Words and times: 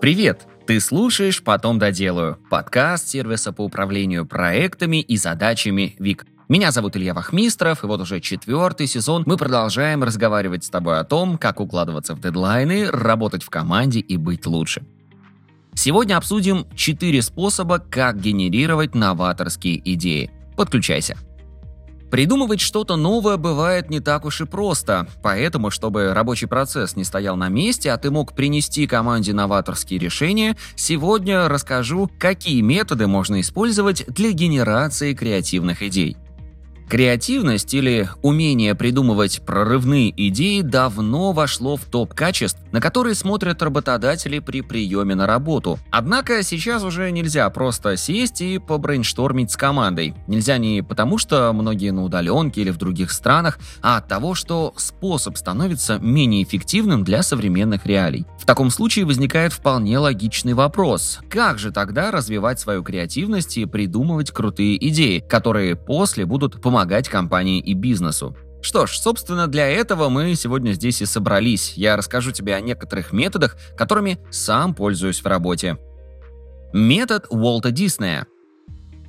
Привет! 0.00 0.46
Ты 0.64 0.78
слушаешь 0.78 1.42
«Потом 1.42 1.80
доделаю»– 1.80 2.38
подкаст 2.50 3.08
сервиса 3.08 3.52
по 3.52 3.62
управлению 3.62 4.26
проектами 4.26 5.00
и 5.00 5.16
задачами 5.16 5.96
ВИК. 5.98 6.24
Меня 6.48 6.70
зовут 6.70 6.96
Илья 6.96 7.14
Вахмистров, 7.14 7.82
и 7.82 7.86
вот 7.88 8.00
уже 8.00 8.20
четвертый 8.20 8.86
сезон 8.86 9.24
мы 9.26 9.36
продолжаем 9.36 10.04
разговаривать 10.04 10.62
с 10.62 10.70
тобой 10.70 11.00
о 11.00 11.04
том, 11.04 11.36
как 11.36 11.58
укладываться 11.58 12.14
в 12.14 12.20
дедлайны, 12.20 12.88
работать 12.92 13.42
в 13.42 13.50
команде 13.50 13.98
и 13.98 14.16
быть 14.16 14.46
лучше. 14.46 14.84
Сегодня 15.74 16.16
обсудим 16.16 16.66
четыре 16.76 17.20
способа, 17.20 17.80
как 17.80 18.20
генерировать 18.20 18.94
новаторские 18.94 19.82
идеи. 19.94 20.30
Подключайся. 20.56 21.16
Придумывать 22.10 22.60
что-то 22.60 22.96
новое 22.96 23.36
бывает 23.36 23.90
не 23.90 24.00
так 24.00 24.24
уж 24.24 24.40
и 24.40 24.44
просто, 24.44 25.06
поэтому, 25.22 25.70
чтобы 25.70 26.14
рабочий 26.14 26.46
процесс 26.46 26.96
не 26.96 27.04
стоял 27.04 27.36
на 27.36 27.48
месте, 27.48 27.92
а 27.92 27.98
ты 27.98 28.10
мог 28.10 28.32
принести 28.32 28.86
команде 28.86 29.34
новаторские 29.34 29.98
решения, 29.98 30.56
сегодня 30.74 31.48
расскажу, 31.48 32.10
какие 32.18 32.62
методы 32.62 33.06
можно 33.06 33.40
использовать 33.40 34.06
для 34.06 34.32
генерации 34.32 35.12
креативных 35.12 35.82
идей. 35.82 36.16
Креативность 36.88 37.74
или 37.74 38.08
умение 38.22 38.74
придумывать 38.74 39.42
прорывные 39.44 40.10
идеи 40.28 40.62
давно 40.62 41.32
вошло 41.32 41.76
в 41.76 41.84
топ 41.84 42.14
качеств, 42.14 42.58
на 42.72 42.80
которые 42.80 43.14
смотрят 43.14 43.60
работодатели 43.60 44.38
при 44.38 44.62
приеме 44.62 45.14
на 45.14 45.26
работу. 45.26 45.78
Однако 45.90 46.42
сейчас 46.42 46.82
уже 46.82 47.10
нельзя 47.10 47.50
просто 47.50 47.98
сесть 47.98 48.40
и 48.40 48.58
побрейнштормить 48.58 49.50
с 49.50 49.56
командой. 49.58 50.14
Нельзя 50.28 50.56
не 50.56 50.82
потому, 50.82 51.18
что 51.18 51.52
многие 51.52 51.90
на 51.90 52.04
удаленке 52.04 52.62
или 52.62 52.70
в 52.70 52.78
других 52.78 53.10
странах, 53.10 53.58
а 53.82 53.98
от 53.98 54.08
того, 54.08 54.34
что 54.34 54.72
способ 54.78 55.36
становится 55.36 55.98
менее 55.98 56.42
эффективным 56.42 57.04
для 57.04 57.22
современных 57.22 57.84
реалий. 57.84 58.24
В 58.40 58.46
таком 58.46 58.70
случае 58.70 59.04
возникает 59.04 59.52
вполне 59.52 59.98
логичный 59.98 60.54
вопрос. 60.54 61.18
Как 61.28 61.58
же 61.58 61.70
тогда 61.70 62.10
развивать 62.10 62.60
свою 62.60 62.82
креативность 62.82 63.58
и 63.58 63.66
придумывать 63.66 64.30
крутые 64.30 64.88
идеи, 64.88 65.18
которые 65.18 65.76
после 65.76 66.24
будут 66.24 66.62
помогать 66.62 66.77
помогать 66.78 67.08
компании 67.08 67.58
и 67.58 67.74
бизнесу. 67.74 68.36
Что 68.62 68.86
ж, 68.86 68.98
собственно, 68.98 69.48
для 69.48 69.66
этого 69.66 70.08
мы 70.08 70.36
сегодня 70.36 70.70
здесь 70.74 71.02
и 71.02 71.06
собрались. 71.06 71.72
Я 71.74 71.96
расскажу 71.96 72.30
тебе 72.30 72.54
о 72.54 72.60
некоторых 72.60 73.12
методах, 73.12 73.56
которыми 73.76 74.20
сам 74.30 74.74
пользуюсь 74.74 75.20
в 75.20 75.26
работе. 75.26 75.76
Метод 76.72 77.26
Уолта 77.30 77.72
Диснея. 77.72 78.28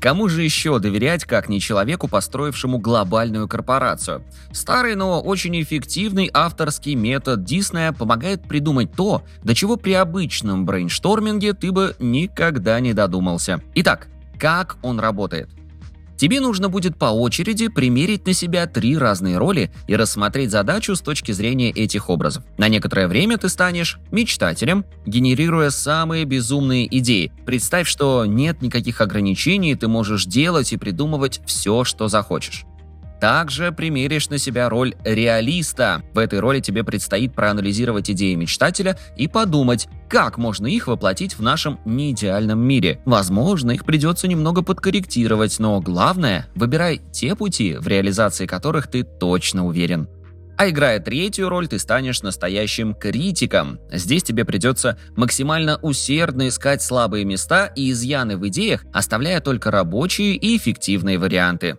Кому 0.01 0.29
же 0.29 0.41
еще 0.41 0.79
доверять, 0.79 1.25
как 1.25 1.47
не 1.47 1.59
человеку, 1.59 2.07
построившему 2.07 2.79
глобальную 2.79 3.47
корпорацию? 3.47 4.23
Старый, 4.51 4.95
но 4.95 5.21
очень 5.21 5.61
эффективный 5.61 6.31
авторский 6.33 6.95
метод 6.95 7.43
Диснея 7.43 7.91
помогает 7.91 8.47
придумать 8.47 8.93
то, 8.93 9.21
до 9.43 9.53
чего 9.53 9.75
при 9.77 9.93
обычном 9.93 10.65
брейншторминге 10.65 11.53
ты 11.53 11.71
бы 11.71 11.95
никогда 11.99 12.79
не 12.79 12.93
додумался. 12.93 13.61
Итак, 13.75 14.07
как 14.39 14.77
он 14.81 14.99
работает? 14.99 15.58
Тебе 16.19 16.41
нужно 16.41 16.67
будет 16.67 16.97
по 16.97 17.05
очереди 17.05 17.69
примерить 17.69 18.25
на 18.27 18.33
себя 18.33 18.67
три 18.67 18.97
разные 18.97 19.37
роли 19.37 19.71
и 19.87 19.95
рассмотреть 19.95 20.51
задачу 20.51 20.93
с 20.97 20.99
точки 20.99 21.31
зрения 21.31 21.71
этих 21.71 22.09
образов. 22.09 22.43
На 22.57 22.67
некоторое 22.67 23.07
время 23.07 23.37
ты 23.37 23.47
станешь 23.47 23.99
мечтателем, 24.11 24.83
генерируя 25.05 25.69
самые 25.69 26.25
безумные 26.25 26.93
идеи. 26.99 27.31
Представь, 27.45 27.87
что 27.87 28.25
нет 28.25 28.61
никаких 28.61 28.99
ограничений, 28.99 29.75
ты 29.75 29.87
можешь 29.87 30.25
делать 30.25 30.73
и 30.73 30.77
придумывать 30.77 31.39
все, 31.45 31.85
что 31.85 32.09
захочешь. 32.09 32.65
Также 33.19 33.71
примеришь 33.71 34.29
на 34.29 34.37
себя 34.37 34.69
роль 34.69 34.95
реалиста. 35.03 36.03
В 36.13 36.19
этой 36.19 36.39
роли 36.39 36.61
тебе 36.61 36.83
предстоит 36.83 37.33
проанализировать 37.33 38.09
идеи 38.11 38.35
мечтателя 38.35 38.97
и 39.17 39.27
подумать, 39.27 39.87
как 40.09 40.37
можно 40.37 40.67
их 40.67 40.87
воплотить 40.87 41.37
в 41.37 41.41
нашем 41.41 41.79
неидеальном 41.85 42.59
мире. 42.59 43.01
Возможно, 43.05 43.71
их 43.71 43.85
придется 43.85 44.27
немного 44.27 44.61
подкорректировать, 44.61 45.59
но 45.59 45.81
главное, 45.81 46.47
выбирай 46.55 47.01
те 47.11 47.35
пути, 47.35 47.75
в 47.75 47.87
реализации 47.87 48.45
которых 48.45 48.87
ты 48.87 49.03
точно 49.03 49.65
уверен. 49.65 50.07
А 50.57 50.69
играя 50.69 50.99
третью 50.99 51.47
роль, 51.47 51.69
ты 51.69 51.79
станешь 51.79 52.21
настоящим 52.21 52.93
критиком. 52.93 53.79
Здесь 53.93 54.23
тебе 54.23 54.43
придется 54.43 54.97
максимально 55.15 55.77
усердно 55.81 56.49
искать 56.49 56.81
слабые 56.81 57.23
места 57.23 57.67
и 57.67 57.91
изъяны 57.91 58.35
в 58.35 58.45
идеях, 58.49 58.83
оставляя 58.91 59.39
только 59.39 59.71
рабочие 59.71 60.35
и 60.35 60.57
эффективные 60.57 61.17
варианты. 61.17 61.77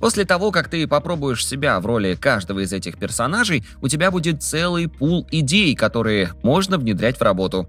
После 0.00 0.24
того, 0.24 0.50
как 0.50 0.68
ты 0.68 0.88
попробуешь 0.88 1.46
себя 1.46 1.78
в 1.78 1.86
роли 1.86 2.14
каждого 2.14 2.60
из 2.60 2.72
этих 2.72 2.98
персонажей, 2.98 3.64
у 3.82 3.88
тебя 3.88 4.10
будет 4.10 4.42
целый 4.42 4.88
пул 4.88 5.26
идей, 5.30 5.76
которые 5.76 6.32
можно 6.42 6.78
внедрять 6.78 7.18
в 7.18 7.22
работу. 7.22 7.68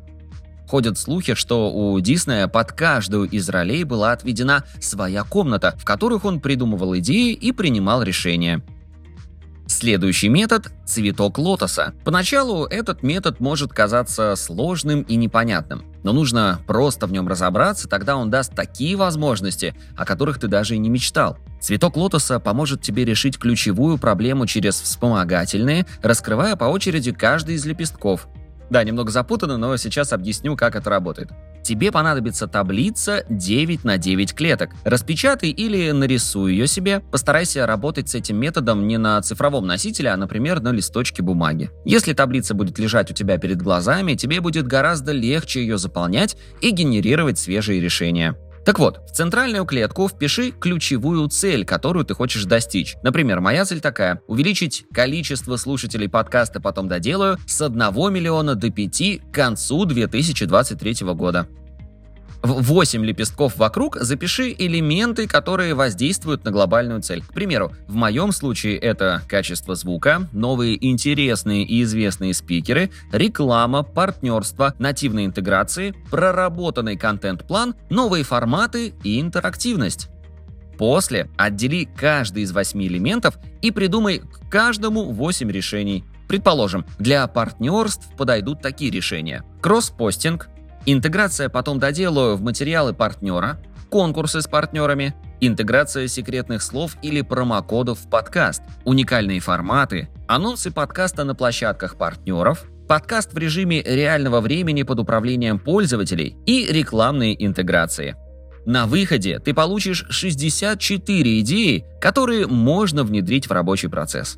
Ходят 0.68 0.98
слухи, 0.98 1.34
что 1.34 1.70
у 1.70 2.00
Диснея 2.00 2.48
под 2.48 2.72
каждую 2.72 3.30
из 3.30 3.50
ролей 3.50 3.84
была 3.84 4.14
отведена 4.14 4.64
своя 4.80 5.26
комната, 5.26 5.76
в 5.78 5.84
которых 5.84 6.24
он 6.24 6.40
придумывал 6.40 6.98
идеи 6.98 7.34
и 7.34 7.52
принимал 7.52 8.04
решения. 8.04 8.64
Следующий 9.68 10.30
метод– 10.30 10.72
цветок 10.86 11.38
лотоса. 11.38 11.94
Поначалу 12.06 12.66
этот 12.66 13.04
метод 13.04 13.42
может 13.42 13.74
казаться 13.74 14.36
сложным 14.38 15.02
и 15.02 15.18
непонятным, 15.18 15.84
но 16.04 16.14
нужно 16.14 16.60
просто 16.68 17.08
в 17.08 17.12
нем 17.12 17.28
разобраться, 17.28 17.88
тогда 17.88 18.16
он 18.16 18.30
даст 18.30 18.54
такие 18.56 18.96
возможности, 18.96 19.76
о 19.96 20.06
которых 20.06 20.40
ты 20.40 20.48
даже 20.48 20.76
и 20.76 20.80
не 20.80 20.90
мечтал. 20.90 21.38
Цветок 21.60 21.96
лотоса 21.96 22.40
поможет 22.40 22.82
тебе 22.82 23.06
решить 23.06 23.38
ключевую 23.38 23.98
проблему 23.98 24.48
через 24.48 24.82
вспомогательные, 24.82 25.86
раскрывая 26.02 26.56
по 26.56 26.66
очереди 26.66 27.12
каждый 27.12 27.56
из 27.56 27.66
лепестков. 27.66 28.28
Да, 28.72 28.86
немного 28.86 29.12
запутанно, 29.12 29.58
но 29.58 29.76
сейчас 29.76 30.14
объясню, 30.14 30.56
как 30.56 30.78
это 30.78 30.90
работает. 30.90 31.30
Тебе 31.62 31.92
понадобится 31.92 32.48
таблица 32.48 33.26
9 33.30 33.84
на 33.84 33.98
9 33.98 34.34
клеток. 34.34 34.70
Распечатай 34.86 35.50
или 35.50 35.92
нарисуй 35.92 36.54
ее 36.54 36.68
себе. 36.68 37.02
Постарайся 37.12 37.68
работать 37.68 38.08
с 38.08 38.16
этим 38.16 38.38
методом 38.38 38.88
не 38.88 38.98
на 38.98 39.22
цифровом 39.22 39.68
носителе, 39.68 40.12
а, 40.12 40.18
например, 40.18 40.62
на 40.62 40.72
листочке 40.72 41.22
бумаги. 41.22 41.70
Если 41.84 42.14
таблица 42.14 42.54
будет 42.54 42.80
лежать 42.80 43.12
у 43.12 43.14
тебя 43.14 43.38
перед 43.38 43.62
глазами, 43.62 44.16
тебе 44.16 44.40
будет 44.40 44.68
гораздо 44.68 45.12
легче 45.12 45.60
ее 45.60 45.78
заполнять 45.78 46.38
и 46.62 46.72
генерировать 46.72 47.38
свежие 47.38 47.82
решения. 47.82 48.38
Так 48.66 48.78
вот, 48.78 49.00
в 49.10 49.12
центральную 49.12 49.66
клетку 49.66 50.08
впиши 50.08 50.52
ключевую 50.52 51.28
цель, 51.30 51.66
которую 51.66 52.06
ты 52.06 52.14
хочешь 52.14 52.46
достичь. 52.46 52.96
Например, 53.02 53.42
моя 53.42 53.66
цель 53.66 53.82
такая– 53.82 54.22
увеличить 54.28 54.86
количество 54.94 55.56
слушателей 55.56 56.08
подкаста 56.08 56.62
«Потом 56.62 56.88
доделаю» 56.88 57.38
с 57.48 57.60
1 57.60 57.80
миллиона 58.14 58.54
до 58.54 58.70
5 58.70 59.22
к 59.32 59.34
концу 59.34 59.86
2023 59.86 61.08
года. 61.14 61.48
В 62.44 62.64
8 62.64 63.06
лепестков 63.06 63.58
вокруг 63.58 63.98
запиши 63.98 64.56
элементы, 64.58 65.28
которые 65.28 65.76
воздействуют 65.76 66.44
на 66.44 66.50
глобальную 66.50 67.02
цель. 67.02 67.22
К 67.22 67.34
примеру, 67.34 67.72
в 67.88 67.94
моем 67.94 68.32
случае 68.32 68.78
это 68.78 69.22
качество 69.28 69.76
звука, 69.76 70.28
новые 70.32 70.84
интересные 70.90 71.64
и 71.64 71.84
известные 71.84 72.34
спикеры, 72.34 72.90
реклама, 73.12 73.84
партнерство, 73.84 74.74
нативные 74.80 75.28
интеграции, 75.28 75.94
проработанный 76.10 76.98
контент-план, 76.98 77.76
новые 77.92 78.24
форматы 78.24 78.94
и 79.04 79.22
интерактивность. 79.22 80.10
После 80.80 81.30
отдели 81.38 81.88
каждый 81.96 82.42
из 82.42 82.52
восьми 82.52 82.88
элементов 82.88 83.38
и 83.62 83.70
придумай 83.70 84.18
к 84.18 84.50
каждому 84.50 85.12
8 85.12 85.52
решений. 85.52 86.04
Предположим, 86.28 86.86
для 86.98 87.28
партнерств 87.28 88.08
подойдут 88.18 88.62
такие 88.62 88.90
решения. 88.90 89.44
Кросс-постинг, 89.62 90.50
Интеграция 90.86 91.48
потом 91.48 91.78
доделаю 91.78 92.36
в 92.36 92.42
материалы 92.42 92.94
партнера, 92.94 93.60
конкурсы 93.90 94.42
с 94.42 94.48
партнерами, 94.48 95.14
интеграция 95.40 96.08
секретных 96.08 96.64
слов 96.64 96.98
или 97.04 97.22
промокодов 97.22 98.00
в 98.00 98.10
подкаст, 98.10 98.64
уникальные 98.84 99.42
форматы, 99.42 100.10
анонсы 100.28 100.72
подкаста 100.72 101.24
на 101.24 101.36
площадках 101.36 101.98
партнеров, 101.98 102.66
подкаст 102.88 103.34
в 103.34 103.38
режиме 103.38 103.84
реального 103.84 104.42
времени 104.42 104.82
под 104.82 105.00
управлением 105.00 105.60
пользователей 105.60 106.36
и 106.48 106.66
рекламные 106.66 107.46
интеграции. 107.46 108.16
На 108.66 108.88
выходе 108.88 109.40
ты 109.40 109.54
получишь 109.54 110.06
64 110.10 111.40
идеи, 111.42 111.86
которые 112.00 112.48
можно 112.48 113.04
внедрить 113.04 113.48
в 113.48 113.52
рабочий 113.52 113.88
процесс. 113.88 114.38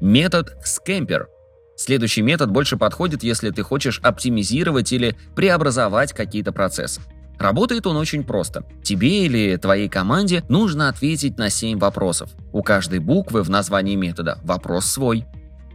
Метод 0.00 0.56
Scamper– 0.64 1.24
Следующий 1.80 2.20
метод 2.20 2.50
больше 2.50 2.76
подходит, 2.76 3.22
если 3.22 3.48
ты 3.48 3.62
хочешь 3.62 4.00
оптимизировать 4.02 4.92
или 4.92 5.16
преобразовать 5.34 6.12
какие-то 6.12 6.52
процессы. 6.52 7.00
Работает 7.38 7.86
он 7.86 7.96
очень 7.96 8.22
просто. 8.22 8.66
Тебе 8.82 9.24
или 9.24 9.56
твоей 9.56 9.88
команде 9.88 10.44
нужно 10.50 10.90
ответить 10.90 11.38
на 11.38 11.48
7 11.48 11.78
вопросов. 11.78 12.32
У 12.52 12.62
каждой 12.62 12.98
буквы 12.98 13.42
в 13.42 13.48
названии 13.48 13.96
метода 13.96 14.38
вопрос 14.42 14.84
свой. 14.84 15.24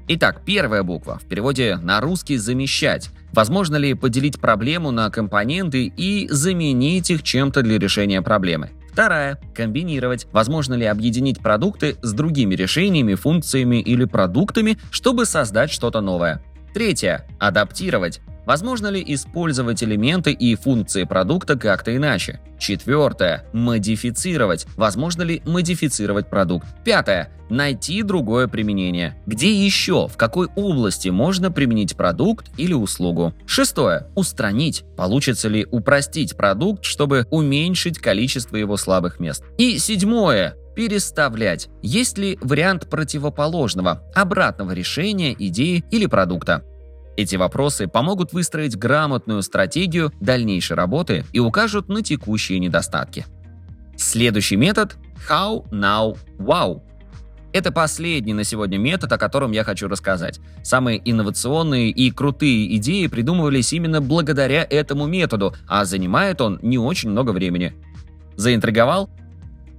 Итак, 0.08 0.44
первая 0.46 0.84
буква, 0.84 1.18
в 1.18 1.28
переводе 1.28 1.80
на 1.82 2.00
русский 2.02 2.38
«замещать». 2.38 3.10
Возможно 3.34 3.76
ли 3.76 3.96
поделить 3.96 4.40
проблему 4.40 4.92
на 4.92 5.10
компоненты 5.10 5.88
и 5.88 6.28
заменить 6.30 7.10
их 7.10 7.24
чем-то 7.24 7.64
для 7.64 7.80
решения 7.80 8.22
проблемы? 8.22 8.70
Вторая– 8.96 9.38
комбинировать. 9.54 10.26
Возможно 10.32 10.74
ли 10.74 10.86
объединить 10.86 11.42
продукты 11.42 11.98
с 12.02 12.14
другими 12.14 12.56
решениями, 12.56 13.16
функциями 13.16 13.82
или 13.82 14.06
продуктами, 14.06 14.78
чтобы 14.90 15.26
создать 15.26 15.70
что-то 15.70 16.00
новое? 16.00 16.42
Третья– 16.74 17.28
адаптировать. 17.38 18.22
Возможно 18.46 18.88
ли 18.88 19.04
использовать 19.06 19.84
элементы 19.84 20.32
и 20.32 20.56
функции 20.56 21.04
продукта 21.04 21.58
как-то 21.58 21.96
иначе? 21.96 22.40
Четвертое. 22.60 23.46
Модифицировать. 23.54 24.66
Возможно 24.76 25.24
ли 25.24 25.42
модифицировать 25.46 26.30
продукт? 26.30 26.68
Пятое. 26.84 27.32
Найти 27.50 28.02
другое 28.02 28.48
применение. 28.48 29.22
Где 29.26 29.54
еще, 29.54 30.08
в 30.08 30.18
какой 30.18 30.48
области 30.56 31.10
можно 31.10 31.52
применить 31.52 31.96
продукт 31.96 32.48
или 32.58 32.74
услугу? 32.74 33.34
Шестое. 33.46 34.08
Устранить. 34.16 34.84
Получится 34.96 35.48
ли 35.48 35.66
упростить 35.70 36.38
продукт, 36.38 36.86
чтобы 36.86 37.28
уменьшить 37.30 38.00
количество 38.00 38.56
его 38.56 38.78
слабых 38.78 39.20
мест? 39.20 39.44
И 39.58 39.78
седьмое 39.78 40.56
переставлять. 40.76 41.70
Есть 41.82 42.18
ли 42.18 42.38
вариант 42.42 42.90
противоположного, 42.90 44.04
обратного 44.14 44.72
решения 44.72 45.34
идеи 45.38 45.84
или 45.90 46.06
продукта? 46.06 46.64
Эти 47.18 47.36
вопросы 47.38 47.88
помогут 47.88 48.34
выстроить 48.34 48.78
грамотную 48.78 49.42
стратегию 49.42 50.12
дальнейшей 50.20 50.76
работы 50.76 51.26
и 51.32 51.40
укажут 51.40 51.88
на 51.88 52.02
текущие 52.02 52.60
недостатки. 52.60 53.26
Следующий 53.98 54.58
метод– 54.58 54.98
How, 55.30 55.68
Now, 55.72 56.18
Wow. 56.38 56.82
Это 57.54 57.72
последний 57.72 58.34
на 58.34 58.44
сегодня 58.44 58.78
метод, 58.78 59.14
о 59.14 59.18
котором 59.18 59.54
я 59.54 59.64
хочу 59.64 59.88
рассказать. 59.88 60.42
Самые 60.62 61.02
инновационные 61.10 61.90
и 61.90 62.12
крутые 62.12 62.76
идеи 62.76 63.08
придумывались 63.08 63.72
именно 63.72 64.02
благодаря 64.02 64.68
этому 64.70 65.06
методу, 65.08 65.56
а 65.66 65.86
занимает 65.86 66.42
он 66.42 66.60
не 66.62 66.78
очень 66.78 67.12
много 67.12 67.32
времени. 67.32 67.74
Заинтриговал? 68.36 69.10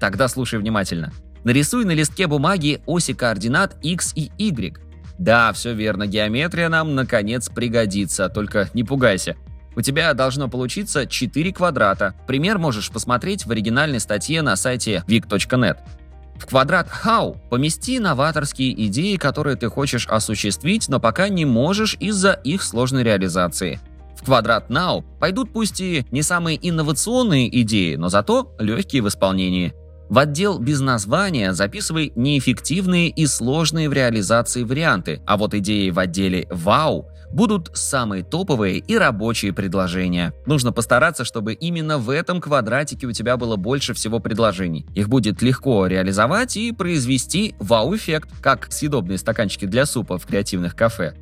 Тогда 0.00 0.28
слушай 0.28 0.58
внимательно. 0.58 1.12
Нарисуй 1.44 1.84
на 1.84 1.90
листке 1.90 2.26
бумаги 2.26 2.80
оси 2.86 3.12
координат 3.12 3.76
x 3.82 4.14
и 4.16 4.32
y. 4.38 4.78
Да, 5.18 5.52
все 5.52 5.72
верно, 5.72 6.06
геометрия 6.06 6.68
нам 6.68 6.94
наконец 6.94 7.48
пригодится, 7.48 8.28
только 8.28 8.68
не 8.74 8.84
пугайся. 8.84 9.36
У 9.74 9.82
тебя 9.82 10.12
должно 10.14 10.48
получиться 10.48 11.06
4 11.06 11.52
квадрата. 11.52 12.14
Пример 12.26 12.58
можешь 12.58 12.90
посмотреть 12.90 13.44
в 13.44 13.50
оригинальной 13.50 14.00
статье 14.00 14.40
на 14.42 14.56
сайте 14.56 15.04
vic.net. 15.06 15.78
В 16.38 16.46
квадрат 16.46 16.88
How 17.04 17.36
помести 17.50 17.98
новаторские 17.98 18.86
идеи, 18.86 19.16
которые 19.16 19.56
ты 19.56 19.68
хочешь 19.68 20.06
осуществить, 20.06 20.88
но 20.88 21.00
пока 21.00 21.28
не 21.28 21.44
можешь 21.44 21.96
из-за 21.98 22.32
их 22.32 22.62
сложной 22.62 23.04
реализации. 23.04 23.80
В 24.16 24.24
квадрат 24.24 24.70
Now 24.70 25.04
пойдут 25.18 25.52
пусть 25.52 25.80
и 25.80 26.06
не 26.10 26.22
самые 26.22 26.58
инновационные 26.68 27.60
идеи, 27.62 27.96
но 27.96 28.08
зато 28.08 28.54
легкие 28.58 29.02
в 29.02 29.08
исполнении– 29.08 29.74
в 30.08 30.18
отдел 30.18 30.58
без 30.58 30.80
названия 30.80 31.52
записывай 31.52 32.12
неэффективные 32.14 33.08
и 33.08 33.26
сложные 33.26 33.88
в 33.88 33.92
реализации 33.92 34.62
варианты, 34.62 35.20
а 35.26 35.36
вот 35.36 35.54
идеи 35.54 35.90
в 35.90 35.98
отделе 35.98 36.46
«Вау» 36.50 37.08
будут 37.32 37.70
самые 37.74 38.22
топовые 38.22 38.78
и 38.78 38.96
рабочие 38.96 39.52
предложения. 39.52 40.32
Нужно 40.46 40.72
постараться, 40.72 41.24
чтобы 41.24 41.54
именно 41.54 41.98
в 41.98 42.10
этом 42.10 42.40
квадратике 42.40 43.06
у 43.06 43.12
тебя 43.12 43.36
было 43.36 43.56
больше 43.56 43.94
всего 43.94 44.20
предложений. 44.20 44.86
Их 44.94 45.08
будет 45.08 45.42
легко 45.42 45.86
реализовать 45.86 46.56
и 46.56 46.72
произвести 46.72 47.54
вау-эффект, 47.58 48.30
как 48.40 48.72
съедобные 48.72 49.18
стаканчики 49.18 49.66
для 49.66 49.86
супа 49.86 50.18
в 50.18 50.26
креативных 50.26 50.76
кафе. 50.76 51.14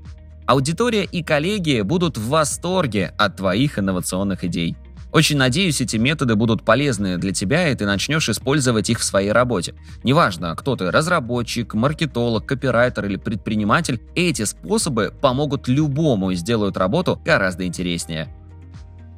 Аудитория 0.46 1.04
и 1.04 1.22
коллеги 1.22 1.80
будут 1.80 2.18
в 2.18 2.28
восторге 2.28 3.14
от 3.16 3.36
твоих 3.36 3.78
инновационных 3.78 4.44
идей. 4.44 4.76
Очень 5.14 5.36
надеюсь, 5.36 5.80
эти 5.80 5.96
методы 5.96 6.34
будут 6.34 6.64
полезны 6.64 7.18
для 7.18 7.30
тебя, 7.30 7.68
и 7.68 7.74
ты 7.76 7.86
начнешь 7.86 8.28
использовать 8.28 8.90
их 8.90 8.98
в 8.98 9.04
своей 9.04 9.30
работе. 9.30 9.74
Неважно, 10.02 10.56
кто 10.56 10.74
ты, 10.74 10.90
разработчик, 10.90 11.72
маркетолог, 11.74 12.44
копирайтер 12.44 13.04
или 13.04 13.14
предприниматель, 13.14 14.02
эти 14.16 14.42
способы 14.42 15.14
помогут 15.22 15.68
любому 15.68 16.32
и 16.32 16.34
сделают 16.34 16.76
работу 16.76 17.22
гораздо 17.24 17.64
интереснее. 17.64 18.34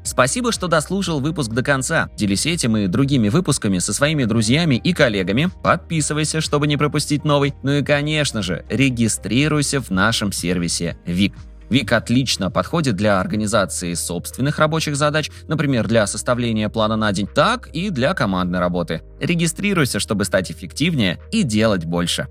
Спасибо, 0.05 0.53
что 0.53 0.69
дослушал 0.69 1.21
выпуск 1.21 1.51
до 1.53 1.63
конца. 1.63 2.11
Делись 2.15 2.45
этим 2.45 2.77
и 2.77 2.89
другими 2.89 3.31
выпусками 3.31 3.79
со 3.79 3.95
своими 3.95 4.25
друзьями 4.25 4.75
и 4.75 4.93
коллегами. 4.93 5.49
Подписывайся, 5.63 6.43
чтобы 6.43 6.67
не 6.67 6.77
пропустить 6.77 7.25
новый. 7.25 7.55
Ну 7.63 7.73
и, 7.73 7.83
конечно 7.83 8.43
же, 8.43 8.67
регистрируйся 8.69 9.81
в 9.81 9.89
нашем 9.89 10.31
сервисе 10.31 10.99
ВИК. 11.07 11.33
Вик 11.69 11.93
отлично 11.93 12.51
подходит 12.51 12.97
для 12.97 13.21
организации 13.21 13.95
собственных 13.95 14.59
рабочих 14.59 14.97
задач, 14.97 15.31
например, 15.49 15.87
для 15.89 16.07
составления 16.07 16.69
плана 16.69 16.97
на 16.97 17.13
день, 17.13 17.27
так 17.27 17.69
и 17.69 17.91
для 17.91 18.15
командной 18.15 18.61
работы. 18.61 19.03
Регистрируйся, 19.21 19.99
чтобы 19.99 20.25
стать 20.25 20.51
эффективнее 20.51 21.19
и 21.33 21.43
делать 21.43 21.85
больше. 21.85 22.29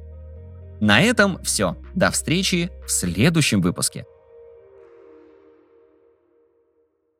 На 0.80 1.02
этом 1.02 1.42
все. 1.44 1.78
До 1.94 2.12
встречи 2.12 2.70
в 2.86 2.92
следующем 2.92 3.62
выпуске. 3.62 4.06